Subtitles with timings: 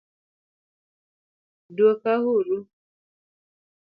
[1.75, 2.57] dwoka uru